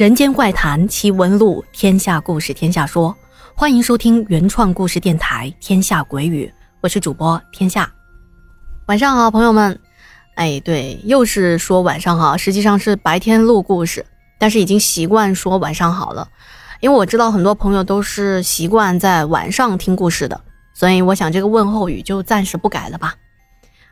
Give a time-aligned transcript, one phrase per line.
[0.00, 3.14] 人间怪谈奇闻录，天下故事天下说，
[3.54, 6.46] 欢迎收听原创故事电台《天下鬼语》，
[6.80, 7.92] 我是主播天下。
[8.86, 9.78] 晚上好，朋友们。
[10.36, 14.06] 哎，对，又是说晚上好，实际上是白天录故事，
[14.38, 16.26] 但是已经习惯说晚上好了，
[16.80, 20.40] 因为我知道很多朋友都是习惯在晚上听故事的，
[20.72, 23.16] 所以我想这个问候语就暂时不改了吧。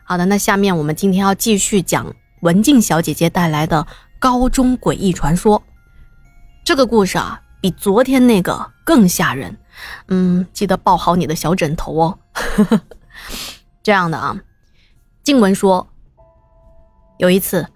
[0.05, 3.87] 好的，那下面我们今天要继续讲文静小姐姐带来的
[4.19, 5.62] 高中诡异传说。
[6.69, 9.57] 这个故事啊，比昨天那个更吓人。
[10.09, 12.19] 嗯，记得抱好你的小枕头哦。
[13.83, 14.39] 这样的啊，
[15.25, 15.89] 静文说，
[17.17, 17.67] 有一次，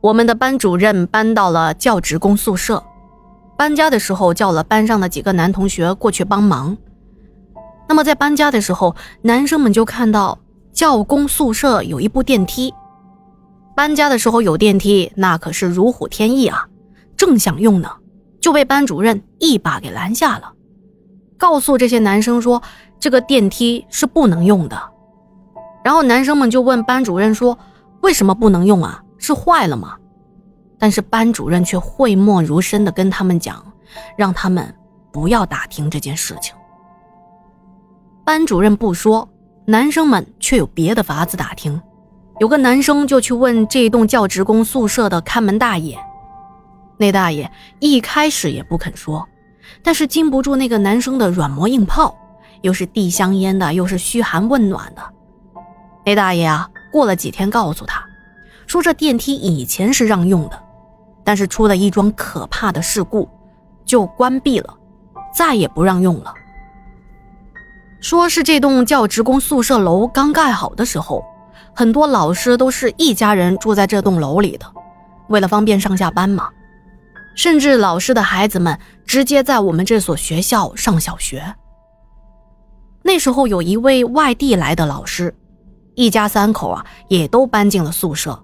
[0.00, 2.84] 我们的班主任搬到了教职工宿舍，
[3.58, 6.76] 搬家的时候叫了班上的几个男同学过去帮忙。
[7.88, 10.38] 那么在搬家的时候，男生们就看到
[10.72, 12.72] 教工宿舍有一部电梯。
[13.74, 16.68] 搬家的时候有电梯，那可是如虎添翼啊，
[17.16, 17.90] 正想用呢。
[18.40, 20.52] 就被班主任一把给拦下了，
[21.36, 22.62] 告诉这些男生说
[22.98, 24.80] 这个电梯是不能用的。
[25.84, 27.58] 然后男生们就问班主任说
[28.02, 29.02] ：“为什么不能用啊？
[29.18, 29.96] 是坏了吗？”
[30.78, 33.64] 但是班主任却讳莫如深地跟他们讲，
[34.16, 34.74] 让他们
[35.12, 36.54] 不要打听这件事情。
[38.24, 39.28] 班主任不说，
[39.64, 41.80] 男生们却有别的法子打听。
[42.40, 45.98] 有个男生就去问这栋教职工宿舍的看门大爷。
[46.98, 49.28] 那大爷一开始也不肯说，
[49.82, 52.16] 但是禁不住那个男生的软磨硬泡，
[52.62, 55.02] 又是递香烟的，又是嘘寒问暖的。
[56.04, 58.02] 那大爷啊，过了几天告诉他，
[58.66, 60.58] 说这电梯以前是让用的，
[61.22, 63.28] 但是出了一桩可怕的事故，
[63.84, 64.74] 就关闭了，
[65.34, 66.32] 再也不让用了。
[68.00, 71.24] 说是这栋教职工宿舍楼刚盖好的时候，
[71.74, 74.66] 很多老师都是一家人住在这栋楼里的，
[75.28, 76.48] 为了方便上下班嘛。
[77.36, 81.54] 甚至老师的孩子们直接在我们这所学校上小学。
[83.02, 85.32] 那时候有一位外地来的老师，
[85.94, 88.42] 一家三口啊也都搬进了宿舍。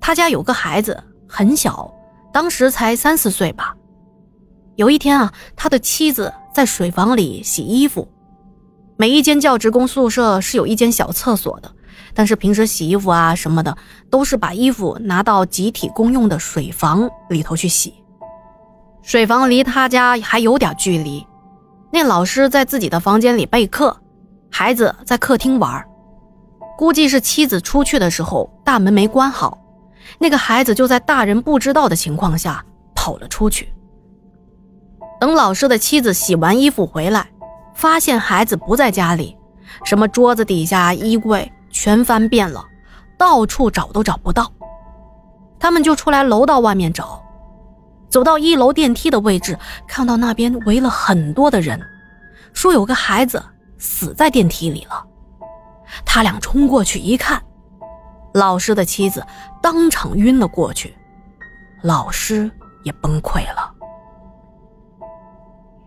[0.00, 1.92] 他家有个孩子很小，
[2.32, 3.76] 当时才三四岁吧。
[4.76, 8.08] 有一天啊，他的妻子在水房里洗衣服。
[8.96, 11.70] 每一间教职工宿舍是有一间小厕所的。
[12.14, 13.76] 但是平时洗衣服啊什么的，
[14.10, 17.94] 都是把衣服拿到集体公用的水房里头去洗。
[19.02, 21.26] 水房离他家还有点距离。
[21.92, 23.96] 那老师在自己的房间里备课，
[24.50, 25.84] 孩子在客厅玩。
[26.76, 29.58] 估计是妻子出去的时候大门没关好，
[30.18, 33.72] 那个孩子就在大人不知道的情况下跑了出去。
[35.20, 37.28] 等老师的妻子洗完衣服回来，
[37.74, 39.36] 发现孩子不在家里，
[39.84, 41.50] 什么桌子底下、衣柜。
[41.74, 42.64] 全翻遍了，
[43.18, 44.50] 到处找都找不到，
[45.58, 47.20] 他们就出来楼道外面找，
[48.08, 49.58] 走到一楼电梯的位置，
[49.88, 51.78] 看到那边围了很多的人，
[52.52, 53.44] 说有个孩子
[53.76, 55.04] 死在电梯里了。
[56.06, 57.42] 他俩冲过去一看，
[58.32, 59.26] 老师的妻子
[59.60, 60.96] 当场晕了过去，
[61.82, 62.48] 老师
[62.84, 63.72] 也崩溃了。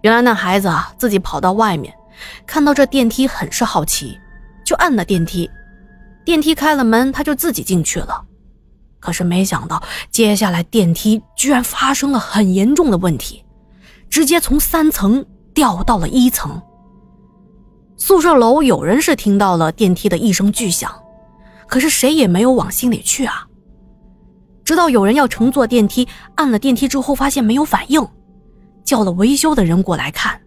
[0.01, 1.97] 原来那孩子啊，自己跑到外面，
[2.45, 4.19] 看到这电梯很是好奇，
[4.65, 5.49] 就按了电梯。
[6.27, 8.25] 电梯开了门，他就自己进去了。
[8.99, 13.45] 可是没想到，接下来电梯居然发生了很严重的问题，
[14.09, 16.61] 直接从三层掉到了一层。
[17.95, 20.91] 宿舍楼有人是听到了电梯的一声巨响，
[21.65, 23.47] 可是谁也没有往心里去啊。
[24.65, 26.05] 直到有人要乘坐电梯，
[26.35, 28.05] 按了电梯之后发现没有反应，
[28.83, 30.37] 叫了维修的人过来看，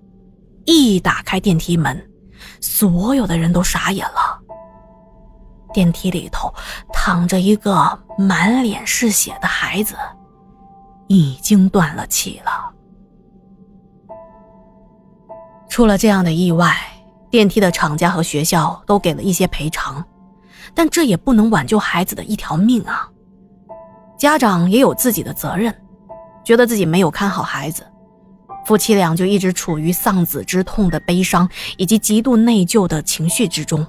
[0.66, 2.06] 一打开电梯门，
[2.60, 4.29] 所有的人都傻眼了。
[5.72, 6.52] 电梯里头
[6.92, 9.94] 躺着一个满脸是血的孩子，
[11.08, 12.72] 已经断了气了。
[15.68, 16.76] 出了这样的意外，
[17.30, 20.04] 电梯的厂家和学校都给了一些赔偿，
[20.74, 23.08] 但这也不能挽救孩子的一条命啊。
[24.18, 25.74] 家长也有自己的责任，
[26.44, 27.86] 觉得自己没有看好孩子，
[28.66, 33.86] 夫妻俩就一直处于丧子之痛的悲伤以及极度内疚的情绪之中。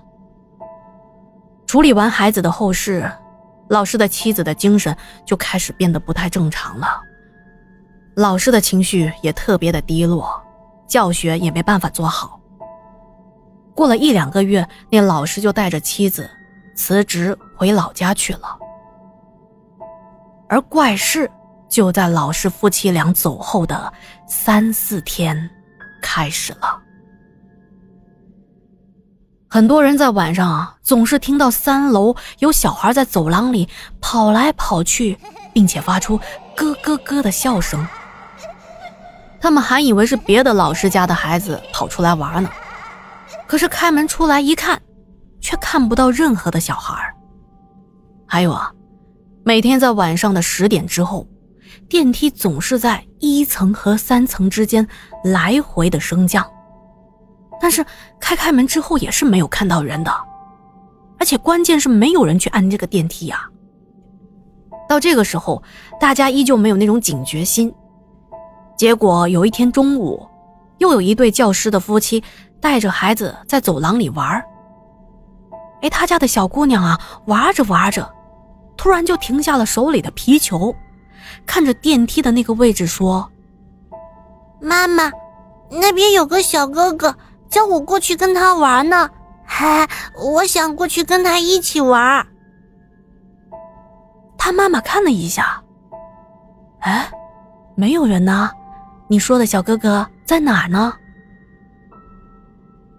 [1.72, 3.10] 处理完孩子的后事，
[3.70, 4.94] 老师的妻子的精神
[5.26, 7.02] 就开始变得不太正常了，
[8.14, 10.30] 老师的情绪也特别的低落，
[10.86, 12.42] 教学也没办法做好。
[13.74, 16.30] 过了一两个月，那老师就带着妻子
[16.76, 18.60] 辞职回老家去了，
[20.50, 21.32] 而怪事
[21.70, 23.94] 就在老师夫妻俩走后的
[24.28, 25.50] 三四天
[26.02, 26.82] 开始了。
[29.54, 33.68] 很多人在晚上啊，总是听到三楼有小孩在走廊里
[34.00, 35.18] 跑来跑去，
[35.54, 36.18] 并且发出
[36.56, 37.86] 咯咯咯的笑声，
[39.42, 42.50] 他们还以为是别的老师家的孩子跑出来玩呢。
[43.46, 44.82] 可是开门出来一看，
[45.42, 47.14] 却看不到任何的小孩。
[48.26, 48.72] 还有啊，
[49.44, 51.28] 每天在晚上的十点之后，
[51.90, 54.88] 电梯总是在一层和三层之间
[55.26, 56.50] 来回的升降。
[57.62, 57.86] 但是
[58.20, 60.12] 开开门之后也是没有看到人的，
[61.20, 63.48] 而且关键是没有人去按这个电梯呀。
[64.90, 65.62] 到这个时候，
[66.00, 67.74] 大家依旧没有那种警觉心。
[68.76, 70.28] 结果有一天中午，
[70.80, 72.24] 又有一对教师的夫妻
[72.60, 74.44] 带着孩子在走廊里玩
[75.82, 78.12] 哎，他家的小姑娘啊，玩着玩着，
[78.76, 80.76] 突然就停下了手里的皮球，
[81.46, 83.32] 看着电梯的那个位置说
[84.60, 85.12] ：“妈妈，
[85.70, 87.16] 那边有个小哥哥，
[87.52, 89.08] 叫我过去跟他玩呢。
[89.46, 89.88] 嗨，
[90.18, 92.26] 我想过去跟他一起玩。”
[94.38, 95.62] 他妈妈看了一下，
[96.80, 97.12] 哎，
[97.76, 98.50] 没有人呢。
[99.08, 100.94] 你说的小哥哥在哪儿呢？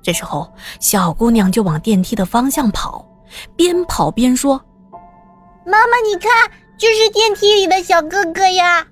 [0.02, 3.04] 这时候，小姑娘就往电梯的方向跑，
[3.56, 4.62] 边跑边说
[5.64, 6.30] ：“妈妈，你看，
[6.76, 8.86] 就是电梯里的小哥哥呀。”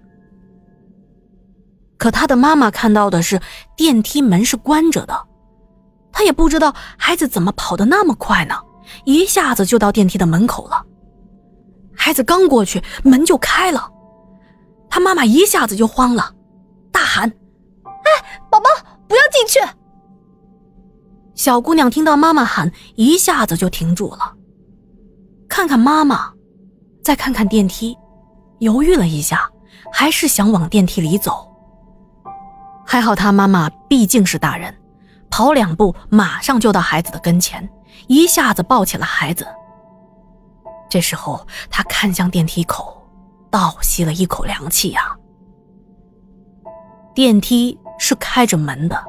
[1.98, 3.38] 可她的妈妈看到的是
[3.76, 5.26] 电梯门是关着的，
[6.12, 8.54] 他也不知道孩子怎么跑得那么快呢，
[9.04, 10.84] 一下子就到电梯的门口了。
[11.94, 13.90] 孩子刚过去，门就开了，
[14.88, 16.34] 他妈妈一下子就慌了，
[16.90, 17.28] 大喊
[17.84, 18.66] ：“哎，宝宝，
[19.06, 19.60] 不要进去！”
[21.34, 24.34] 小姑娘听到妈妈喊，一下子就停住了，
[25.48, 26.32] 看看妈妈，
[27.02, 27.96] 再看看电梯，
[28.58, 29.48] 犹豫了一下，
[29.92, 31.46] 还是想往电梯里走。
[32.86, 34.74] 还好她妈妈毕竟是大人，
[35.40, 37.66] 跑两步马上就到孩子的跟前，
[38.08, 39.46] 一下子抱起了孩子。
[40.86, 43.02] 这时候，他看向电梯口，
[43.50, 45.16] 倒吸了一口凉气呀。
[47.14, 49.02] 电梯是开着门的，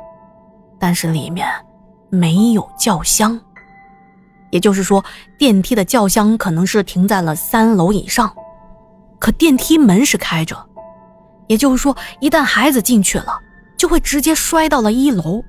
[0.80, 1.46] 但是里面
[2.10, 3.38] 没有轿厢，
[4.52, 5.04] 也就是说，
[5.38, 8.34] 电梯的轿厢可能是停在了三楼以上。
[9.20, 10.56] 可电梯门是开着，
[11.48, 13.38] 也就是说，一旦孩子进去了，
[13.76, 15.44] 就会直接摔到了一楼。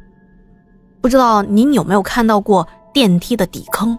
[1.02, 3.98] 不知道您有没有看到过电梯的底坑？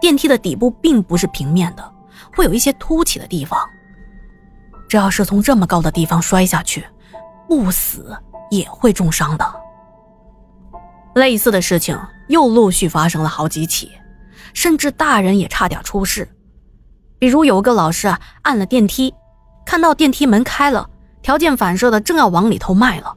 [0.00, 1.92] 电梯的底部并不是平面的，
[2.34, 3.60] 会有一些凸起的地方。
[4.88, 6.82] 这要是从这么高的地方摔下去，
[7.46, 8.16] 不死
[8.50, 9.44] 也会重伤的。
[11.14, 13.92] 类似的事情又陆续发生了好几起，
[14.54, 16.26] 甚至大人也差点出事。
[17.18, 19.12] 比如有个老师啊，按了电梯，
[19.66, 20.88] 看到电梯门开了，
[21.20, 23.14] 条件反射的正要往里头迈了，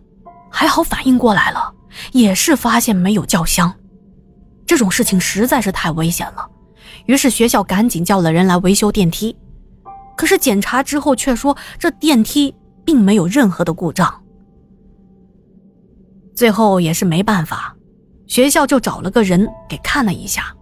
[0.49, 1.73] 还好反应过来了，
[2.11, 3.73] 也是发现没有轿厢。
[4.65, 6.47] 这种事情实在是太危险了。
[7.05, 9.35] 于是学校赶紧叫了人来维修电梯，
[10.15, 12.53] 可是检查之后却说这电梯
[12.85, 14.21] 并没有任何的故障。
[16.35, 17.75] 最后也是没办法，
[18.27, 20.55] 学校就找了个人给看了一下，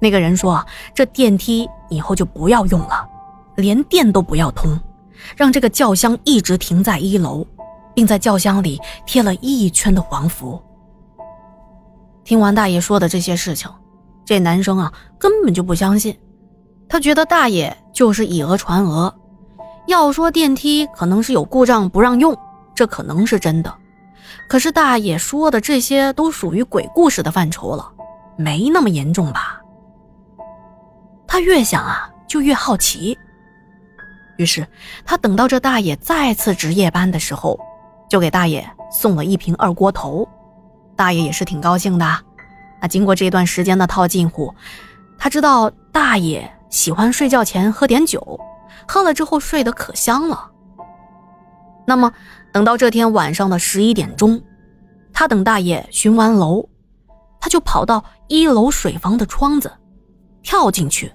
[0.00, 0.64] 那个人说
[0.94, 3.06] 这电梯以后就不要用了，
[3.56, 4.78] 连电都不要通，
[5.36, 7.46] 让这个轿厢一直停在一楼，
[7.94, 10.60] 并在轿厢里贴了一圈的黄符。
[12.24, 13.70] 听完大爷说的这些事情。
[14.26, 16.18] 这男生啊，根本就不相信，
[16.88, 19.14] 他觉得大爷就是以讹传讹。
[19.86, 22.34] 要说电梯可能是有故障不让用，
[22.74, 23.70] 这可能是真的。
[24.48, 27.92] 可是大爷说的这些都属于鬼故事的范畴了，
[28.38, 29.60] 没那么严重吧？
[31.26, 33.18] 他越想啊，就越好奇。
[34.38, 34.66] 于是
[35.04, 37.60] 他等到这大爷再次值夜班的时候，
[38.08, 40.28] 就给大爷送了一瓶二锅头。
[40.96, 42.06] 大爷也是挺高兴的。
[42.80, 44.54] 那经过这段时间的套近乎，
[45.18, 48.38] 他知道大爷喜欢睡觉前喝点酒，
[48.86, 50.50] 喝了之后睡得可香了。
[51.86, 52.12] 那么
[52.52, 54.40] 等到这天晚上的十一点钟，
[55.12, 56.68] 他等大爷巡完楼，
[57.40, 59.72] 他就跑到一楼水房的窗子，
[60.42, 61.12] 跳进去，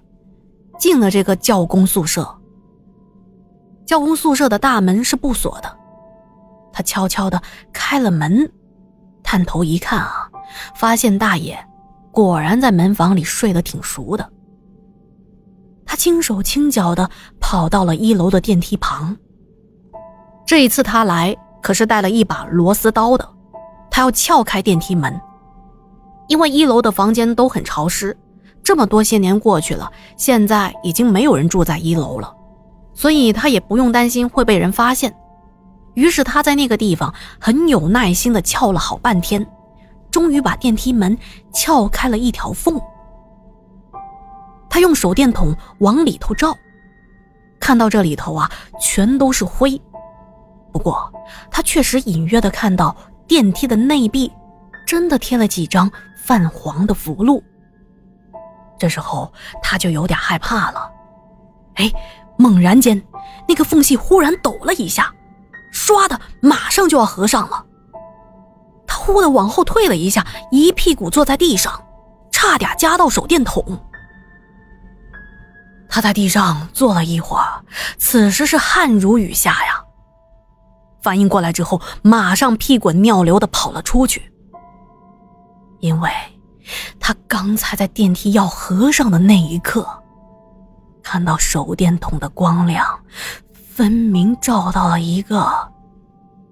[0.77, 2.27] 进了这个教工宿舍。
[3.85, 5.77] 教工宿舍的大门是不锁的，
[6.71, 7.41] 他悄悄地
[7.73, 8.51] 开了门，
[9.23, 10.29] 探头一看啊。
[10.75, 11.57] 发现大爷
[12.11, 14.27] 果然在门房里睡得挺熟的。
[15.85, 17.09] 他轻手轻脚的
[17.39, 19.15] 跑到了一楼的电梯旁。
[20.45, 23.29] 这一次他来可是带了一把螺丝刀的，
[23.91, 25.21] 他要撬开电梯门。
[26.27, 28.17] 因为一楼的房间都很潮湿，
[28.63, 32.35] 这么多些年过去了，现在已经没有人住在一楼了，
[32.93, 35.15] 所以他也不用担心会被人发现。
[35.99, 39.45] 于是他在那个地方很有耐心的撬了好半天。
[40.09, 41.15] 终于把电梯门
[41.53, 42.81] 撬开了一条缝，
[44.69, 46.55] 他用手电筒往里头照，
[47.59, 48.49] 看到这里头啊
[48.81, 49.79] 全都是灰，
[50.71, 51.13] 不过
[51.51, 52.95] 他确实隐约的看到
[53.27, 54.31] 电梯的内壁
[54.87, 57.39] 真的贴了几张泛黄的符箓。
[58.79, 60.89] 这时候他就有点害怕了。
[61.75, 61.91] 哎，
[62.35, 62.99] 猛然间，
[63.47, 65.13] 那个缝隙忽然抖了一下，
[65.71, 67.65] 唰的，马上就要合上了。
[68.87, 71.81] 他忽的往后退了一下，一屁股坐在地上，
[72.31, 73.63] 差点夹到手电筒。
[75.87, 77.63] 他在地上坐了一会儿，
[77.97, 79.83] 此时是汗如雨下呀。
[81.01, 84.31] 反应过来之后，马上屁滚尿流的跑了出去，
[85.79, 86.09] 因为
[86.99, 89.87] 他刚才在电梯要合上的那一刻，
[91.01, 92.85] 看到手电筒的光亮，
[93.79, 95.41] 分明照到了一个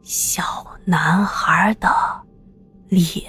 [0.01, 1.89] 小男孩的
[2.87, 3.25] 脸。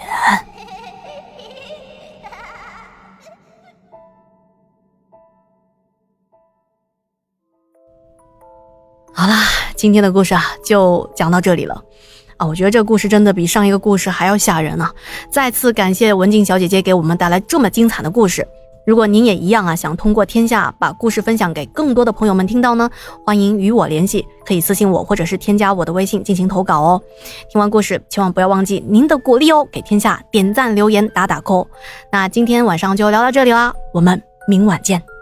[9.12, 11.82] 好啦，今天的故事啊就讲到这里了，
[12.36, 14.94] 啊，我觉得这故事真的比上一个故事还要吓人啊！
[15.28, 18.46] 再次感谢文静小姐姐给我们带来这么精彩的故事。
[18.88, 22.88] 如果您也一样啊，想通过天下把故事分享给更多的朋友们听到呢，
[23.22, 27.02] 欢迎与我联系，可以私信我或者是添加我的微信进行投稿哦。
[27.50, 31.66] 听完故事，千万不要忘记您的鼓励哦，给天下点赞、留言、打打 call。
[32.10, 35.17] 那今天晚上就聊到这里啦，我们明晚见。